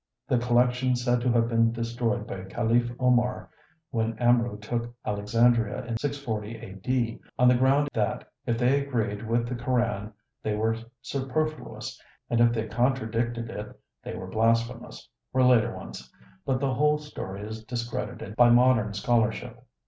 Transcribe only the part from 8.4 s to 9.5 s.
if they agreed with